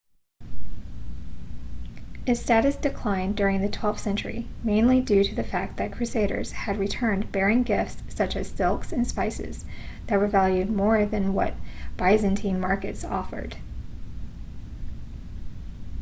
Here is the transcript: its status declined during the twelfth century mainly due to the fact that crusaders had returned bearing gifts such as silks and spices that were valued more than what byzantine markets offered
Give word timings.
its 2.25 2.41
status 2.41 2.75
declined 2.75 3.35
during 3.35 3.61
the 3.61 3.69
twelfth 3.69 3.99
century 4.01 4.47
mainly 4.63 4.99
due 4.99 5.23
to 5.23 5.35
the 5.35 5.43
fact 5.43 5.77
that 5.77 5.91
crusaders 5.91 6.51
had 6.51 6.79
returned 6.79 7.31
bearing 7.31 7.61
gifts 7.61 8.01
such 8.15 8.35
as 8.35 8.49
silks 8.49 8.91
and 8.91 9.07
spices 9.07 9.63
that 10.07 10.19
were 10.19 10.27
valued 10.27 10.71
more 10.71 11.05
than 11.05 11.35
what 11.35 11.53
byzantine 11.97 12.59
markets 12.59 13.05
offered 13.05 13.55